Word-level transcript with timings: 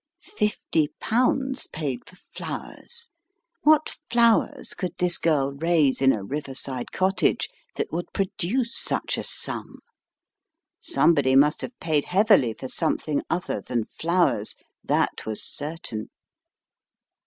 Fifty 0.35 0.87
pounds 0.99 1.67
paid 1.67 2.07
for 2.09 2.15
flowers. 2.15 3.11
What 3.61 3.97
flowers 4.09 4.73
could 4.73 4.97
this 4.97 5.19
girl 5.19 5.51
raise 5.53 6.01
in 6.01 6.11
a 6.11 6.23
riverside 6.23 6.91
cottage 6.91 7.47
that 7.75 7.91
would 7.91 8.11
produce 8.11 8.75
such 8.75 9.15
a 9.19 9.23
sum? 9.23 9.77
Somebody 10.79 11.35
must 11.35 11.61
have 11.61 11.79
paid 11.79 12.05
heavily 12.05 12.51
for 12.55 12.67
something 12.67 13.21
other 13.29 13.61
than 13.61 13.85
flowers; 13.85 14.55
that 14.85 15.23
was 15.27 15.43
certain. 15.45 16.09